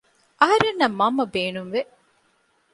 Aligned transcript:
އަހަރެންނަށް 0.39 0.97
މަންމަ 0.99 1.25
ބޭނުންވެ 1.33 1.81